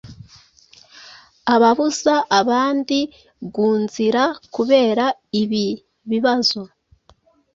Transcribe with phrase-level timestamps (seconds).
[1.53, 2.99] ababuza abandi
[3.55, 4.23] gunzira
[4.55, 5.05] kubera
[5.41, 5.65] ibi
[6.09, 6.61] bibazo